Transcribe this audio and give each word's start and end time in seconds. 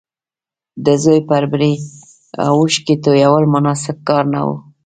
د 0.85 0.87
زوی 1.03 1.19
پر 1.29 1.43
بري 1.51 1.73
اوښکې 2.47 2.95
تويول 3.03 3.43
مناسب 3.53 3.97
کار 4.09 4.23
نه 4.33 4.41
و 4.47 4.49